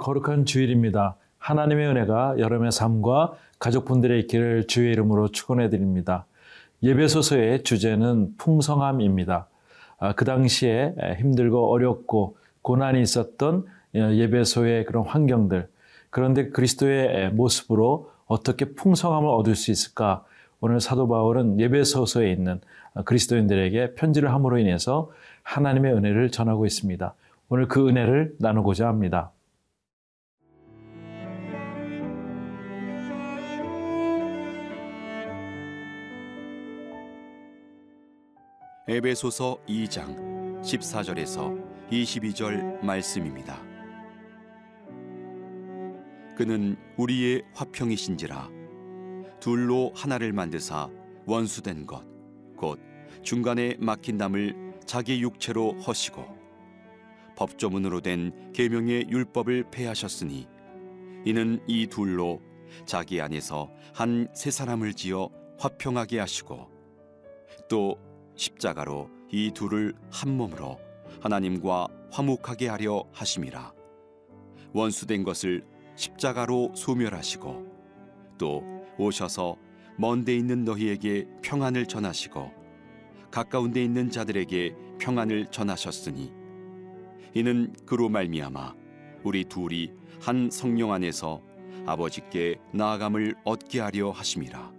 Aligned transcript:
거룩한 0.00 0.44
주일입니다. 0.44 1.16
하나님의 1.38 1.86
은혜가 1.88 2.36
여러분의 2.38 2.72
삶과 2.72 3.34
가족분들의 3.58 4.20
있기를 4.20 4.66
주의 4.66 4.90
이름으로 4.92 5.28
축원해 5.28 5.70
드립니다. 5.70 6.26
예배소서의 6.82 7.62
주제는 7.62 8.36
풍성함입니다. 8.38 9.46
아, 9.98 10.12
그 10.14 10.24
당시에 10.24 10.94
힘들고 11.18 11.70
어렵고 11.70 12.36
고난이 12.62 13.00
있었던 13.02 13.66
예배소의 13.94 14.86
그런 14.86 15.04
환경들, 15.04 15.68
그런데 16.10 16.48
그리스도의 16.50 17.32
모습으로 17.32 18.10
어떻게 18.26 18.64
풍성함을 18.74 19.28
얻을 19.28 19.54
수 19.54 19.70
있을까? 19.70 20.24
오늘 20.60 20.80
사도 20.80 21.08
바울은 21.08 21.58
예배소서에 21.60 22.30
있는 22.30 22.60
그리스도인들에게 23.04 23.94
편지를 23.94 24.32
함으로 24.32 24.58
인해서 24.58 25.10
하나님의 25.42 25.94
은혜를 25.94 26.30
전하고 26.30 26.66
있습니다. 26.66 27.14
오늘 27.48 27.66
그 27.68 27.88
은혜를 27.88 28.34
나누고자 28.38 28.86
합니다. 28.86 29.32
에베소서 38.88 39.58
2장 39.68 40.62
14절에서 40.62 41.90
22절 41.90 42.82
말씀입니다. 42.84 43.62
그는 46.36 46.76
우리의 46.96 47.42
화평이신지라 47.54 48.48
둘로 49.40 49.92
하나를 49.94 50.32
만드사 50.32 50.88
원수된 51.26 51.86
것 51.86 52.08
곧 52.56 52.78
중간에 53.22 53.76
막힌 53.78 54.18
담을 54.18 54.74
자기 54.84 55.22
육체로 55.22 55.72
허시고 55.80 56.22
법조문으로 57.36 58.00
된 58.02 58.52
계명의 58.52 59.06
율법을 59.08 59.70
폐하셨으니 59.70 60.46
이는 61.24 61.62
이 61.66 61.86
둘로 61.86 62.42
자기 62.84 63.20
안에서 63.20 63.70
한 63.94 64.28
세 64.34 64.50
사람을 64.50 64.92
지어 64.92 65.30
화평하게 65.58 66.18
하시고 66.18 66.68
또 67.70 67.96
십자가로 68.40 69.10
이 69.30 69.50
둘을 69.50 69.92
한 70.10 70.34
몸으로 70.34 70.78
하나님과 71.20 71.88
화목하게 72.10 72.68
하려 72.68 73.04
하심이라. 73.12 73.74
원수된 74.72 75.24
것을 75.24 75.62
십자가로 75.94 76.72
소멸하시고 76.74 77.66
또 78.38 78.64
오셔서 78.96 79.56
먼 79.98 80.24
데 80.24 80.34
있는 80.34 80.64
너희에게 80.64 81.26
평안을 81.42 81.84
전하시고 81.84 82.50
가까운 83.30 83.72
데 83.72 83.84
있는 83.84 84.10
자들에게 84.10 84.74
평안을 84.98 85.48
전하셨으니 85.48 86.32
이는 87.34 87.74
그로 87.84 88.08
말미암아 88.08 88.74
우리 89.22 89.44
둘이 89.44 89.92
한 90.22 90.48
성령 90.50 90.92
안에서 90.92 91.42
아버지께 91.84 92.58
나아감을 92.72 93.34
얻게 93.44 93.80
하려 93.80 94.12
하심이라. 94.12 94.72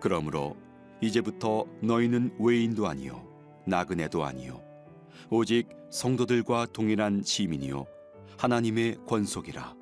그러므로 0.00 0.54
이제부터 1.00 1.64
너희는 1.80 2.36
외인도 2.38 2.86
아니요 2.86 3.26
나그네도 3.66 4.24
아니요 4.24 4.62
오직 5.30 5.68
성도들과 5.90 6.66
동일한 6.72 7.22
시민이요 7.22 7.86
하나님의 8.38 8.98
권속이라. 9.06 9.74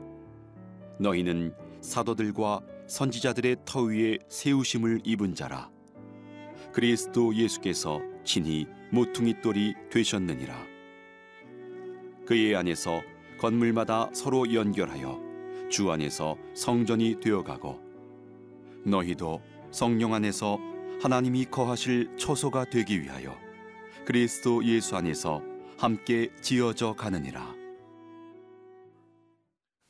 너희는 0.99 1.55
사도들과 1.81 2.61
선지자들의 2.87 3.57
터 3.65 3.83
위에 3.83 4.19
세우심을 4.29 5.01
입은 5.05 5.35
자라. 5.35 5.71
그리스도 6.73 7.35
예수께서 7.35 8.01
친히 8.25 8.67
모퉁이 8.91 9.41
돌이 9.43 9.75
되셨느니라. 9.91 10.57
그의 12.25 12.57
안에서 12.57 13.03
건물마다 13.39 14.11
서로 14.13 14.53
연결하여 14.53 15.21
주 15.69 15.91
안에서 15.91 16.37
성전이 16.55 17.21
되어가고 17.21 17.81
너희도 18.85 19.43
성령 19.71 20.15
안에서 20.15 20.59
하나님이 21.03 21.47
거하실 21.47 22.17
처소가 22.17 22.67
되기 22.71 23.01
위하여 23.01 23.35
그리스도 24.05 24.65
예수 24.65 24.97
안에서 24.97 25.43
함께 25.79 26.31
지어져 26.41 26.95
가느니라. 26.95 27.55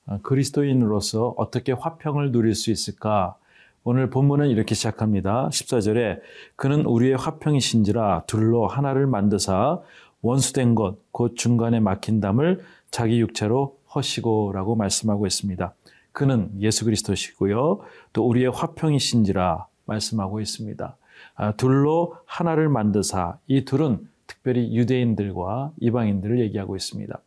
아, 0.06 0.18
그리스도인으로서 0.22 1.34
어떻게 1.36 1.72
화평을 1.72 2.32
누릴 2.32 2.54
수 2.54 2.70
있을까? 2.70 3.36
오늘 3.84 4.10
본문은 4.10 4.48
이렇게 4.48 4.74
시작합니다. 4.74 5.48
14절에 5.50 6.20
그는 6.56 6.84
우리의 6.86 7.16
화평이신지라 7.16 8.24
둘로 8.26 8.66
하나를 8.66 9.06
만드사 9.06 9.80
원수된 10.22 10.74
것 10.74 10.96
곧 11.12 11.34
중간에 11.36 11.80
막힌 11.80 12.20
담을 12.20 12.60
자기 12.90 13.20
육체로 13.20 13.78
허시고라고 13.94 14.74
말씀하고 14.76 15.26
있습니다. 15.26 15.74
그는 16.12 16.50
예수 16.60 16.84
그리스도시고요. 16.84 17.80
또 18.12 18.26
우리의 18.28 18.50
화평이신지라 18.50 19.66
말씀하고 19.86 20.40
있습니다. 20.40 20.96
아, 21.36 21.52
둘로 21.52 22.16
하나를 22.26 22.68
만드사 22.68 23.38
이 23.46 23.64
둘은 23.64 24.06
특별히 24.26 24.76
유대인들과 24.76 25.72
이방인들을 25.80 26.40
얘기하고 26.40 26.76
있습니다. 26.76 27.18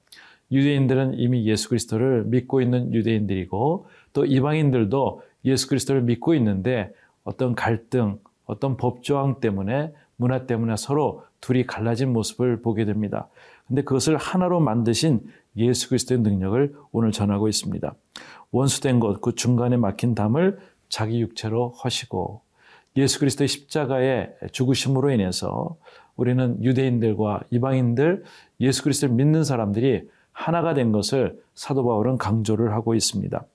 유대인들은 0.52 1.16
이미 1.16 1.46
예수 1.46 1.70
그리스도를 1.70 2.24
믿고 2.26 2.62
있는 2.62 2.94
유대인들이고 2.94 3.88
또 4.14 4.26
이방인들도 4.26 5.22
예수 5.46 5.68
그리스도를 5.68 6.02
믿고 6.02 6.34
있는데 6.36 6.92
어떤 7.24 7.56
갈등, 7.56 8.20
어떤 8.46 8.78
법조항 8.78 9.40
때문에 9.40 9.94
문화 10.16 10.46
때문에 10.46 10.76
서로 10.76 11.24
둘이 11.40 11.66
갈라진 11.66 12.12
모습을 12.12 12.62
보게 12.62 12.86
됩니다. 12.86 13.30
근데 13.68 13.84
그것을 13.84 14.18
하나로 14.18 14.60
만드신 14.60 15.22
예수 15.58 15.90
그리스도의 15.90 16.22
능력을 16.22 16.76
오늘 16.92 17.12
전하고 17.12 17.48
있습니다. 17.48 17.94
원수된 18.52 19.00
것, 19.00 19.22
그 19.22 19.36
중간에 19.36 19.78
막힌 19.78 20.16
담을 20.16 20.60
자기 20.90 21.22
육체로 21.22 21.70
허시고 21.70 22.42
예수 22.98 23.20
그리스도의 23.20 23.48
십자가의 23.48 24.34
죽으심으로 24.52 25.12
인해서 25.12 25.78
우리는 26.16 26.62
유대인들과 26.64 27.42
이방인들, 27.50 28.24
예수 28.60 28.84
그리스도를 28.84 29.16
믿는 29.16 29.44
사람들이 29.44 30.10
하나가 30.32 30.74
된 30.74 30.92
것을 30.92 31.40
사도 31.54 31.86
바울은 31.86 32.18
강조를 32.18 32.74
하고 32.74 32.96
있습니다. 32.96 33.46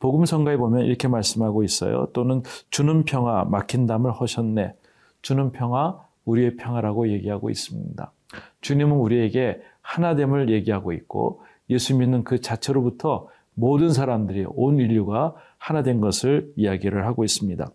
복음성가에 0.00 0.56
보면 0.56 0.86
이렇게 0.86 1.08
말씀하고 1.08 1.62
있어요. 1.62 2.06
또는 2.12 2.42
주는 2.70 3.04
평화 3.04 3.44
막힌 3.44 3.86
담을 3.86 4.12
허셨네. 4.12 4.74
주는 5.22 5.52
평화 5.52 6.00
우리의 6.24 6.56
평화라고 6.56 7.08
얘기하고 7.10 7.50
있습니다. 7.50 8.12
주님은 8.60 8.96
우리에게 8.96 9.60
하나됨을 9.82 10.50
얘기하고 10.50 10.92
있고 10.92 11.42
예수 11.68 11.96
믿는 11.96 12.24
그 12.24 12.40
자체로부터 12.40 13.28
모든 13.54 13.92
사람들이 13.92 14.46
온 14.48 14.78
인류가 14.78 15.34
하나 15.58 15.82
된 15.82 16.00
것을 16.00 16.52
이야기를 16.56 17.06
하고 17.06 17.24
있습니다. 17.24 17.70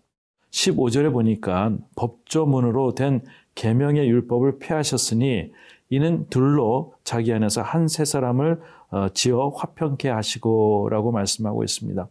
15절에 0.56 1.12
보니까 1.12 1.76
법조문으로 1.96 2.94
된 2.94 3.20
계명의 3.54 4.08
율법을 4.08 4.58
폐하셨으니 4.58 5.52
이는 5.90 6.26
둘로 6.30 6.94
자기 7.04 7.32
안에서 7.32 7.62
한 7.62 7.86
세 7.88 8.04
사람을 8.04 8.60
어, 8.90 9.08
지어 9.10 9.48
화평케 9.48 10.08
하시고라고 10.08 11.12
말씀하고 11.12 11.62
있습니다. 11.62 12.08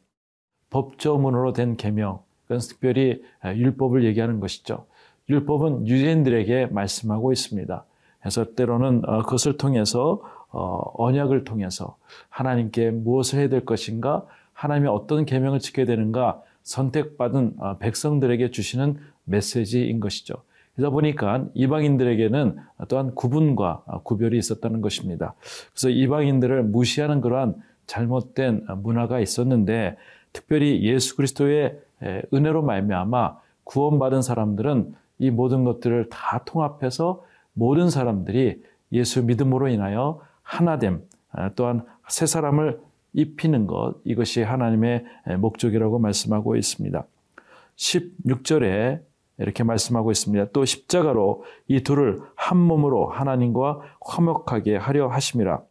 법조문으로 0.70 1.54
된 1.54 1.76
계명, 1.76 2.20
그건 2.44 2.60
특별히 2.60 3.24
율법을 3.44 4.04
얘기하는 4.04 4.40
것이죠. 4.40 4.86
율법은 5.30 5.88
유대인들에게 5.88 6.68
말씀하고 6.68 7.32
있습니다. 7.32 7.86
그래서 8.20 8.54
때로는 8.54 9.02
어, 9.08 9.24
그것을 9.24 9.58
통해서 9.58 10.22
어, 10.52 10.82
언약을 10.94 11.46
통해서 11.46 11.98
하나님께 12.30 12.92
무엇을 12.92 13.40
해야 13.40 13.50
될 13.50 13.66
것인가, 13.66 14.26
하나님이 14.54 14.88
어떤 14.88 15.26
계명을 15.26 15.60
지켜야 15.60 15.86
되는가 15.86 16.42
선택받은 16.66 17.56
백성들에게 17.80 18.52
주시는 18.52 18.98
메시지인 19.24 20.00
것이죠. 20.02 20.36
그러다 20.76 20.92
보니까 20.92 21.46
이방인들에게는 21.54 22.58
또한 22.90 23.16
구분과 23.16 24.02
구별이 24.04 24.38
있었다는 24.38 24.82
것입니다. 24.82 25.36
그래서 25.72 25.90
이방인들을 25.90 26.64
무시하는 26.64 27.22
그러한 27.22 27.56
잘못된 27.88 28.66
문화가 28.84 29.22
있었는데 29.22 29.96
특별히 30.34 30.84
예수 30.84 31.16
그리스도의 31.16 31.80
은혜로 32.34 32.64
말미암아 32.64 33.38
구원받은 33.64 34.22
사람들은 34.22 34.94
이 35.20 35.32
모든 35.32 35.64
것들을 35.64 36.10
다 36.10 36.44
통합해서 36.46 37.24
모든 37.54 37.90
사람들이 37.90 38.62
예수 38.92 39.24
믿음으로 39.24 39.70
인하여 39.70 40.20
하나됨 40.42 41.04
또한 41.56 41.86
새 42.10 42.26
사람을 42.26 42.82
입히는 43.16 43.66
것 43.66 43.96
이것이 44.04 44.44
하나님의 44.44 45.06
목적이라고 45.40 46.00
말씀하고 46.00 46.56
있습니다. 46.56 47.06
16절에 47.78 49.02
이렇게 49.38 49.64
말씀하고 49.64 50.12
있습니다. 50.12 50.52
또 50.54 50.64
십자가로 50.64 51.44
이 51.68 51.82
둘을 51.82 52.22
한 52.36 52.58
몸으로 52.58 53.08
하나님과 53.10 53.82
화목하게 54.02 54.78
하려 54.78 55.08
하심이라. 55.08 55.62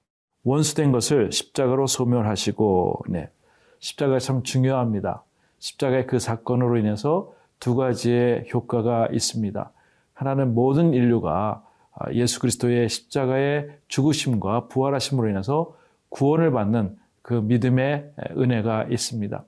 원수된 0.45 0.93
것을 0.93 1.33
십자가로 1.33 1.87
소멸하시고, 1.87 3.05
네. 3.09 3.31
십자가 3.79 4.19
참 4.19 4.43
중요합니다. 4.43 5.23
십자가의 5.59 6.07
그 6.07 6.19
사건으로 6.19 6.77
인해서 6.77 7.33
두 7.59 7.75
가지의 7.75 8.49
효과가 8.53 9.09
있습니다. 9.11 9.73
하나는 10.13 10.55
모든 10.55 10.93
인류가 10.93 11.65
예수 12.13 12.41
그리스도의 12.41 12.91
십자가의 12.91 13.71
죽으심과 13.89 14.69
부활하심으로 14.69 15.31
인해서 15.31 15.75
구원을 16.11 16.53
받는 16.53 16.97
그 17.25 17.33
믿음의 17.33 18.13
은혜가 18.37 18.85
있습니다. 18.91 19.45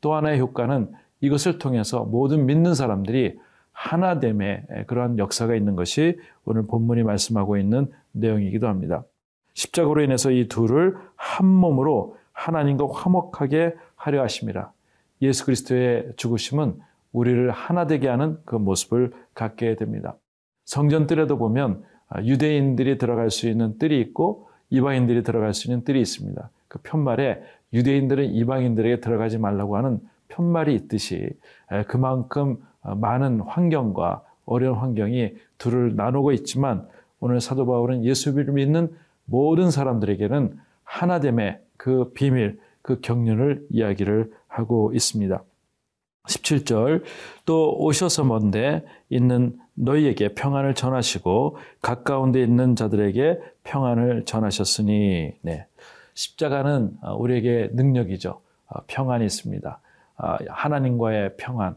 또 0.00 0.14
하나의 0.14 0.40
효과는 0.40 0.90
이것을 1.20 1.58
통해서 1.58 2.04
모든 2.04 2.46
믿는 2.46 2.74
사람들이 2.74 3.38
하나됨의 3.72 4.86
그러한 4.86 5.18
역사가 5.18 5.54
있는 5.54 5.76
것이 5.76 6.18
오늘 6.46 6.66
본문이 6.66 7.02
말씀하고 7.02 7.58
있는 7.58 7.92
내용이기도 8.12 8.66
합니다. 8.66 9.04
십자가로 9.52 10.02
인해서 10.02 10.30
이 10.30 10.48
둘을 10.48 10.96
한 11.16 11.46
몸으로 11.46 12.16
하나님과 12.32 12.88
화목하게 12.90 13.74
하려 13.94 14.22
하심이라. 14.22 14.72
예수 15.20 15.44
그리스도의 15.44 16.12
죽으심은 16.16 16.78
우리를 17.12 17.50
하나 17.50 17.86
되게 17.86 18.08
하는 18.08 18.38
그 18.46 18.56
모습을 18.56 19.12
갖게 19.34 19.76
됩니다. 19.76 20.16
성전 20.64 21.06
뜰에도 21.06 21.36
보면 21.36 21.84
유대인들이 22.24 22.96
들어갈 22.96 23.30
수 23.30 23.48
있는 23.48 23.76
뜰이 23.78 24.00
있고 24.00 24.48
이방인들이 24.70 25.24
들어갈 25.24 25.52
수 25.52 25.68
있는 25.68 25.84
뜰이 25.84 26.00
있습니다. 26.00 26.50
그 26.68 26.78
편말에 26.82 27.42
유대인들은 27.72 28.24
이방인들에게 28.26 29.00
들어가지 29.00 29.38
말라고 29.38 29.76
하는 29.76 30.00
편말이 30.28 30.74
있듯이 30.74 31.30
그만큼 31.88 32.58
많은 32.82 33.40
환경과 33.40 34.22
어려운 34.44 34.78
환경이 34.78 35.34
둘을 35.58 35.96
나누고 35.96 36.32
있지만 36.32 36.86
오늘 37.20 37.40
사도 37.40 37.66
바울은 37.66 38.04
예수를 38.04 38.52
믿는 38.52 38.94
모든 39.24 39.70
사람들에게는 39.70 40.58
하나됨의 40.84 41.60
그 41.76 42.12
비밀, 42.14 42.58
그 42.82 43.00
경륜을 43.00 43.66
이야기를 43.70 44.32
하고 44.46 44.92
있습니다. 44.94 45.42
17절 46.26 47.02
또 47.44 47.76
오셔서 47.78 48.24
먼데 48.24 48.84
있는 49.08 49.58
너희에게 49.74 50.34
평안을 50.34 50.74
전하시고 50.74 51.56
가까운 51.80 52.32
데 52.32 52.42
있는 52.42 52.76
자들에게 52.76 53.38
평안을 53.64 54.24
전하셨으니 54.24 55.32
네. 55.42 55.66
십자가는 56.18 56.98
우리에게 57.16 57.70
능력이죠. 57.74 58.40
평안이 58.88 59.24
있습니다. 59.24 59.80
하나님과의 60.48 61.36
평안, 61.36 61.76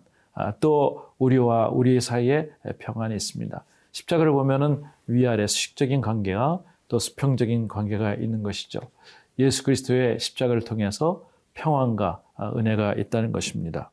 또 0.59 1.05
우리와 1.19 1.69
우리 1.69 2.01
사이에 2.01 2.49
평안이 2.79 3.13
있습니다. 3.13 3.63
십자가를 3.91 4.31
보면은 4.31 4.81
위아래 5.05 5.45
수식적인 5.45 6.01
관계가 6.01 6.59
또 6.87 6.97
수평적인 6.97 7.67
관계가 7.67 8.15
있는 8.15 8.41
것이죠. 8.41 8.79
예수 9.37 9.63
그리스도의 9.63 10.17
십자가를 10.19 10.63
통해서 10.63 11.29
평안과 11.53 12.23
은혜가 12.57 12.93
있다는 12.93 13.31
것입니다. 13.31 13.91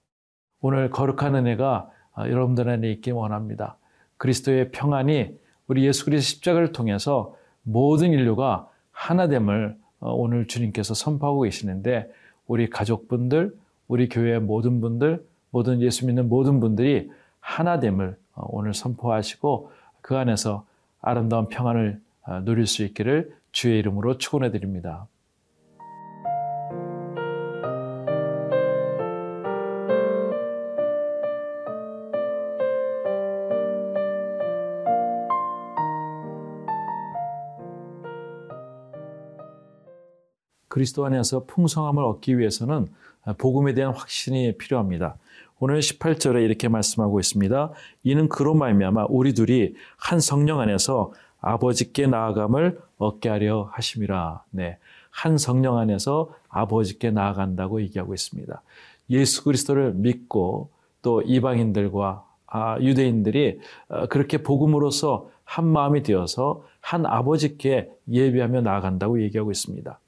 오늘 0.62 0.88
거룩한 0.88 1.34
은혜가 1.34 1.90
여러분들 2.20 2.70
안에 2.70 2.90
있기 2.92 3.10
원합니다. 3.10 3.76
그리스도의 4.16 4.70
평안이 4.70 5.38
우리 5.66 5.86
예수 5.86 6.06
그리스도 6.06 6.36
십자가를 6.36 6.72
통해서 6.72 7.36
모든 7.62 8.12
인류가 8.12 8.66
하나됨을 8.92 9.76
오늘 10.00 10.46
주님께서 10.46 10.94
선포하고 10.94 11.42
계시는데 11.42 12.10
우리 12.46 12.70
가족분들, 12.70 13.54
우리 13.88 14.08
교회의 14.08 14.40
모든 14.40 14.80
분들, 14.80 15.24
모든 15.50 15.80
예수 15.80 16.06
믿는 16.06 16.28
모든 16.28 16.60
분들이 16.60 17.10
하나됨을 17.40 18.16
오늘 18.34 18.74
선포하시고 18.74 19.72
그 20.00 20.16
안에서 20.16 20.64
아름다운 21.00 21.48
평안을 21.48 22.00
누릴 22.44 22.66
수 22.66 22.84
있기를 22.84 23.34
주의 23.52 23.78
이름으로 23.78 24.18
축원해 24.18 24.50
드립니다. 24.50 25.06
그리스도 40.78 41.04
안에서 41.04 41.42
풍성함을 41.44 42.04
얻기 42.04 42.38
위해서는 42.38 42.86
복음에 43.38 43.74
대한 43.74 43.92
확신이 43.92 44.56
필요합니다. 44.56 45.16
오늘 45.58 45.80
18절에 45.80 46.44
이렇게 46.44 46.68
말씀하고 46.68 47.18
있습니다. 47.18 47.72
이는 48.04 48.28
그로 48.28 48.54
말미암아 48.54 49.06
우리 49.08 49.34
둘이 49.34 49.74
한 49.96 50.20
성령 50.20 50.60
안에서 50.60 51.12
아버지께 51.40 52.06
나아감을 52.06 52.80
얻게 52.98 53.28
하려 53.28 53.70
하심이라. 53.72 54.44
네. 54.50 54.78
한 55.10 55.36
성령 55.36 55.78
안에서 55.78 56.30
아버지께 56.48 57.10
나아간다고 57.10 57.82
얘기하고 57.82 58.14
있습니다. 58.14 58.62
예수 59.10 59.42
그리스도를 59.42 59.94
믿고 59.94 60.70
또 61.02 61.22
이방인들과 61.22 62.24
아, 62.46 62.78
유대인들이 62.80 63.58
어, 63.88 64.06
그렇게 64.06 64.44
복음으로서 64.44 65.28
한 65.42 65.66
마음이 65.66 66.04
되어서 66.04 66.62
한 66.80 67.04
아버지께 67.04 67.90
예비하며 68.08 68.60
나아간다고 68.60 69.20
얘기하고 69.22 69.50
있습니다. 69.50 69.98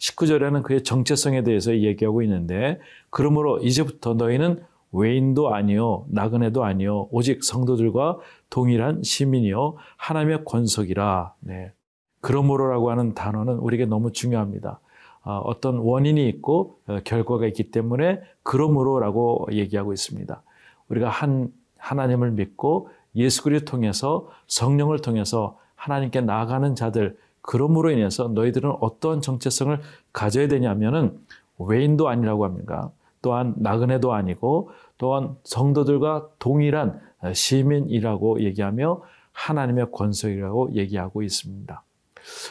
19절에는 0.00 0.62
그의 0.62 0.82
정체성에 0.82 1.42
대해서 1.42 1.76
얘기하고 1.76 2.22
있는데 2.22 2.80
그러므로 3.10 3.58
이제부터 3.58 4.14
너희는 4.14 4.62
외인도 4.92 5.54
아니요 5.54 6.06
나그네도 6.08 6.64
아니요 6.64 7.08
오직 7.12 7.44
성도들과 7.44 8.18
동일한 8.48 9.02
시민이요 9.02 9.76
하나님의 9.96 10.44
권속이라. 10.44 11.34
네. 11.40 11.72
그러므로라고 12.20 12.90
하는 12.90 13.14
단어는 13.14 13.54
우리에게 13.58 13.86
너무 13.86 14.12
중요합니다. 14.12 14.80
어, 15.22 15.38
어떤 15.44 15.78
원인이 15.78 16.28
있고 16.28 16.78
어, 16.86 16.98
결과가 17.04 17.46
있기 17.48 17.70
때문에 17.70 18.20
그러므로라고 18.42 19.48
얘기하고 19.52 19.92
있습니다. 19.92 20.42
우리가 20.88 21.08
한 21.08 21.52
하나님을 21.78 22.32
믿고 22.32 22.88
예수 23.16 23.42
그리스도 23.42 23.70
통해서 23.70 24.28
성령을 24.46 25.00
통해서 25.00 25.58
하나님께 25.74 26.20
나아가는 26.20 26.74
자들 26.74 27.16
그러므로 27.42 27.90
인해서 27.90 28.28
너희들은 28.28 28.70
어떠한 28.80 29.20
정체성을 29.20 29.80
가져야 30.12 30.48
되냐면은 30.48 31.18
외인도 31.58 32.08
아니라고 32.08 32.44
합니다. 32.44 32.90
또한 33.22 33.54
나그네도 33.58 34.12
아니고 34.12 34.70
또한 34.98 35.36
성도들과 35.44 36.28
동일한 36.38 37.00
시민이라고 37.32 38.42
얘기하며 38.42 39.02
하나님의 39.32 39.90
권속이라고 39.92 40.74
얘기하고 40.74 41.22
있습니다. 41.22 41.82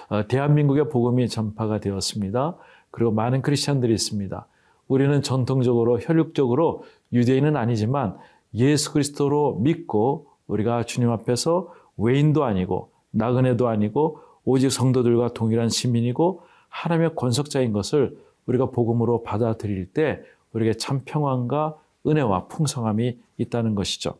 어, 0.09 0.27
대한민국의 0.27 0.89
복음이 0.89 1.29
전파가 1.29 1.79
되었습니다. 1.79 2.55
그리고 2.91 3.11
많은 3.11 3.41
크리스천들이 3.41 3.93
있습니다. 3.93 4.45
우리는 4.87 5.21
전통적으로 5.21 5.99
혈육적으로 5.99 6.83
유대인은 7.13 7.55
아니지만 7.55 8.17
예수 8.55 8.91
그리스도로 8.91 9.57
믿고 9.59 10.27
우리가 10.47 10.83
주님 10.83 11.11
앞에서 11.11 11.71
외인도 11.97 12.43
아니고 12.43 12.89
나그네도 13.11 13.67
아니고 13.67 14.21
오직 14.45 14.71
성도들과 14.71 15.33
동일한 15.33 15.69
시민이고 15.69 16.43
하나님의 16.69 17.15
권속자인 17.15 17.73
것을 17.73 18.17
우리가 18.45 18.67
복음으로 18.67 19.23
받아들일 19.23 19.91
때 19.91 20.21
우리에게 20.53 20.77
참 20.77 21.01
평안과 21.05 21.77
은혜와 22.07 22.47
풍성함이 22.47 23.17
있다는 23.37 23.75
것이죠. 23.75 24.15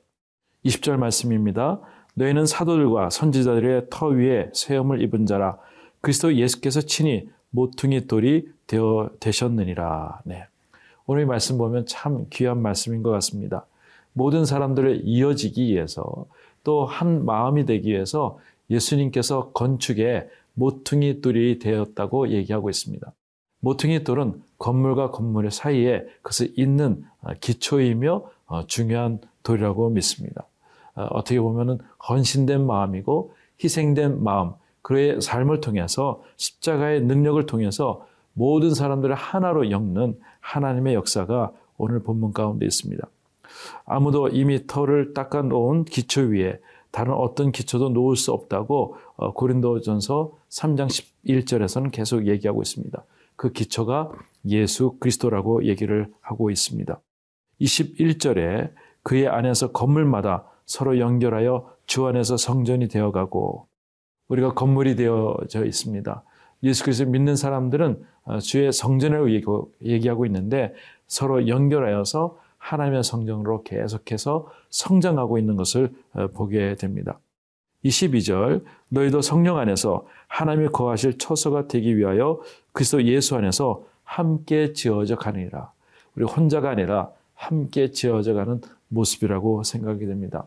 20절 0.66 0.98
말씀입니다. 0.98 1.80
너희는 2.16 2.46
사도들과 2.46 3.10
선지자들의 3.10 3.88
터 3.90 4.08
위에 4.08 4.52
세움을 4.54 5.02
입은 5.02 5.26
자라 5.26 5.58
그리스도 6.02 6.36
예수께서 6.36 6.82
친히 6.82 7.30
모퉁이 7.50 8.08
돌이 8.08 8.48
되어 8.68 9.10
되셨느니라. 9.20 10.22
네. 10.26 10.46
오늘 11.06 11.24
이 11.24 11.26
말씀 11.26 11.58
보면 11.58 11.86
참 11.88 12.28
귀한 12.30 12.62
말씀인 12.62 13.02
것 13.02 13.10
같습니다. 13.12 13.66
모든 14.14 14.46
사람들을 14.46 15.02
이어지기 15.06 15.66
위해서 15.68 16.26
또 16.64 16.86
한 16.86 17.26
마음이 17.26 17.66
되기 17.66 17.90
위해서 17.90 18.38
예수님께서 18.70 19.52
건축에 19.52 20.30
모퉁이 20.54 21.22
돌이 21.22 21.60
되었다고 21.60 22.30
얘기하고 22.30 22.70
있습니다. 22.70 23.14
모퉁이 23.62 24.04
돌은 24.04 24.42
건물과 24.58 25.12
건물의 25.12 25.52
사이에 25.52 26.06
그것을 26.22 26.54
잇는 26.56 27.04
어, 27.22 27.34
기초이며 27.40 28.26
어, 28.46 28.68
중요한 28.68 29.20
돌이라고 29.44 29.90
믿습니다. 29.90 30.48
어, 30.96 31.04
어떻게 31.12 31.40
보면 31.40 31.80
헌신된 32.08 32.66
마음이고 32.66 33.34
희생된 33.64 34.24
마음, 34.24 34.54
그의 34.82 35.22
삶을 35.22 35.62
통해서 35.62 36.24
십자가의 36.38 37.02
능력을 37.02 37.46
통해서 37.46 38.06
모든 38.34 38.74
사람들을 38.74 39.14
하나로 39.16 39.72
엮는 39.72 40.18
하나님의 40.40 40.94
역사가 40.94 41.52
오늘 41.78 42.02
본문 42.02 42.32
가운데 42.34 42.66
있습니다. 42.66 43.06
아무도 43.86 44.30
이미 44.30 44.66
터를 44.68 45.14
닦아 45.14 45.42
놓은 45.44 45.86
기초 45.86 46.22
위에 46.22 46.60
다른 46.92 47.14
어떤 47.14 47.52
기초도 47.52 47.90
놓을 47.90 48.16
수 48.16 48.32
없다고 48.32 48.96
고린도전서 49.36 50.32
3장 50.50 50.88
11절에서는 51.26 51.92
계속 51.92 52.28
얘기하고 52.28 52.62
있습니다. 52.62 53.04
그 53.36 53.52
기초가 53.52 54.12
예수 54.48 54.98
그리스도라고 55.00 55.66
얘기를 55.66 56.12
하고 56.22 56.50
있습니다. 56.50 57.00
21절에 57.62 58.72
그의 59.04 59.28
안에서 59.28 59.72
건물마다 59.72 60.46
서로 60.66 61.00
연결하여 61.00 61.74
주 61.86 62.06
안에서 62.06 62.38
성전이 62.38 62.88
되어가고 62.88 63.68
우리가 64.28 64.54
건물이 64.54 64.96
되어져 64.96 65.66
있습니다. 65.66 66.24
예수 66.64 66.84
그리스도 66.84 67.10
믿는 67.10 67.36
사람들은 67.36 68.04
어, 68.26 68.40
주의 68.40 68.72
성전이라고 68.72 69.72
얘기하고 69.84 70.26
있는데 70.26 70.74
서로 71.08 71.48
연결하여서 71.48 72.38
하나님의 72.60 73.04
성전으로 73.04 73.64
계속해서 73.64 74.50
성장하고 74.70 75.38
있는 75.38 75.56
것을 75.56 75.92
어, 76.14 76.28
보게 76.28 76.76
됩니다. 76.76 77.20
22절 77.84 78.64
너희도 78.90 79.22
성령 79.22 79.58
안에서 79.58 80.06
하나님이 80.28 80.68
거하실 80.70 81.18
처소가 81.18 81.68
되기 81.68 81.98
위하여 81.98 82.40
그리스도 82.74 83.04
예수 83.04 83.36
안에서 83.36 83.84
함께 84.04 84.74
지어져 84.74 85.16
가느니라. 85.16 85.72
우리 86.16 86.26
혼자가 86.26 86.70
아니라 86.70 87.10
함께 87.34 87.92
지어져 87.92 88.34
가는 88.34 88.62
모습이라고 88.90 89.64
생각이 89.64 90.06
됩니다. 90.06 90.46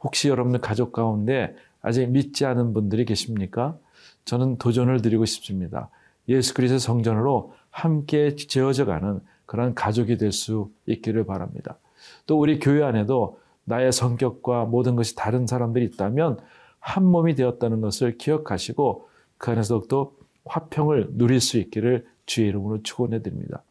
혹시 0.00 0.28
여러분들 0.28 0.60
가족 0.60 0.92
가운데 0.92 1.54
아직 1.82 2.06
믿지 2.08 2.46
않은 2.46 2.72
분들이 2.72 3.04
계십니까? 3.04 3.76
저는 4.24 4.58
도전을 4.58 5.02
드리고 5.02 5.24
싶습니다. 5.24 5.88
예수 6.28 6.54
그리스도 6.54 6.78
성전으로 6.78 7.54
함께 7.70 8.36
지어져 8.36 8.84
가는 8.84 9.20
그런 9.50 9.74
가족이 9.74 10.16
될 10.16 10.30
수 10.30 10.70
있기를 10.86 11.26
바랍니다. 11.26 11.76
또 12.24 12.38
우리 12.38 12.60
교회 12.60 12.84
안에도 12.84 13.40
나의 13.64 13.90
성격과 13.90 14.66
모든 14.66 14.94
것이 14.94 15.16
다른 15.16 15.48
사람들이 15.48 15.86
있다면 15.86 16.38
한 16.78 17.04
몸이 17.04 17.34
되었다는 17.34 17.80
것을 17.80 18.16
기억하시고 18.16 19.08
그 19.38 19.50
안에서 19.50 19.80
도 19.88 20.16
화평을 20.44 21.14
누릴 21.14 21.40
수 21.40 21.58
있기를 21.58 22.06
주의 22.26 22.48
이름으로 22.48 22.84
축원해 22.84 23.22
드립니다. 23.22 23.64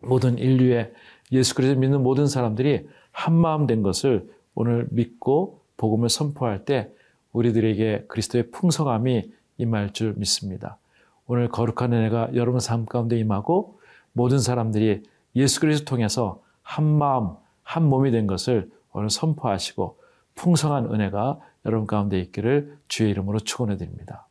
모든 0.00 0.38
인류의 0.38 0.90
예수 1.32 1.54
그리스도 1.54 1.78
믿는 1.78 2.02
모든 2.02 2.26
사람들이 2.26 2.88
한 3.12 3.34
마음 3.34 3.66
된 3.66 3.82
것을 3.82 4.26
오늘 4.54 4.86
믿고 4.90 5.60
복음을 5.76 6.08
선포할 6.08 6.64
때 6.64 6.90
우리들에게 7.32 8.06
그리스도의 8.08 8.50
풍성함이 8.52 9.30
임할 9.58 9.92
줄 9.92 10.14
믿습니다. 10.14 10.78
오늘 11.26 11.50
거룩한 11.50 11.92
은혜가 11.92 12.30
여러분 12.36 12.58
삶 12.58 12.86
가운데 12.86 13.18
임하고 13.18 13.79
모든 14.12 14.38
사람들이 14.38 15.02
예수 15.36 15.60
그리스도 15.60 15.84
통해서 15.84 16.42
한 16.62 16.84
마음, 16.84 17.34
한 17.62 17.88
몸이 17.88 18.10
된 18.10 18.26
것을 18.26 18.70
오늘 18.92 19.10
선포하시고 19.10 19.98
풍성한 20.34 20.92
은혜가 20.92 21.38
여러분 21.66 21.86
가운데 21.86 22.18
있기를 22.18 22.78
주의 22.88 23.10
이름으로 23.10 23.38
축원해 23.40 23.76
드립니다. 23.76 24.26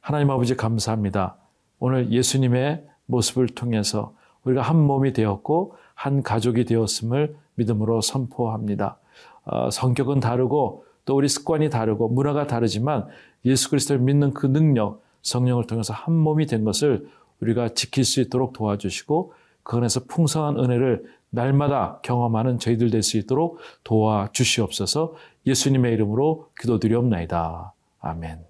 하나님 0.00 0.30
아버지 0.30 0.56
감사합니다. 0.56 1.36
오늘 1.78 2.10
예수님의 2.12 2.86
모습을 3.06 3.48
통해서 3.48 4.14
우리가 4.44 4.62
한 4.62 4.80
몸이 4.80 5.12
되었고 5.12 5.74
한 5.94 6.22
가족이 6.22 6.64
되었음을 6.64 7.36
믿음으로 7.56 8.00
선포합니다. 8.00 8.98
어, 9.44 9.70
성격은 9.70 10.20
다르고 10.20 10.84
또 11.04 11.16
우리 11.16 11.28
습관이 11.28 11.70
다르고 11.70 12.08
문화가 12.08 12.46
다르지만 12.46 13.06
예수 13.44 13.68
그리스도를 13.70 14.00
믿는 14.00 14.32
그 14.32 14.46
능력, 14.46 15.02
성령을 15.22 15.66
통해서 15.66 15.92
한 15.92 16.14
몸이 16.14 16.46
된 16.46 16.64
것을 16.64 17.08
우리가 17.40 17.70
지킬 17.70 18.04
수 18.04 18.20
있도록 18.20 18.52
도와주시고 18.52 19.32
그 19.62 19.76
안에서 19.76 20.04
풍성한 20.04 20.58
은혜를 20.58 21.04
날마다 21.30 22.00
경험하는 22.02 22.58
저희들 22.58 22.90
될 22.90 23.02
수 23.02 23.16
있도록 23.18 23.58
도와주시옵소서 23.84 25.14
예수님의 25.46 25.92
이름으로 25.94 26.50
기도드리옵나이다. 26.60 27.72
아멘. 28.00 28.44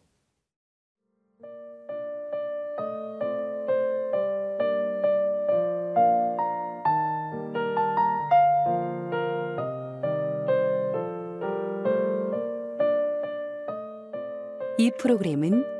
이 14.78 14.90
프로그램은 14.98 15.79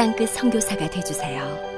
땅끝 0.00 0.30
성교사가 0.30 0.88
되주세요 0.88 1.69